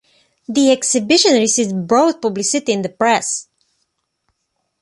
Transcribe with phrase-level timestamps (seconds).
[0.49, 3.47] The exhibition received broad publicity in the press.